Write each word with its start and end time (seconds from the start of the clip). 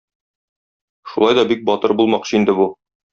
Шулай 1.11 1.35
да 1.39 1.43
бик 1.51 1.61
батыр 1.67 1.93
булмакчы 1.99 2.39
инде 2.41 2.57
бу. 2.63 2.67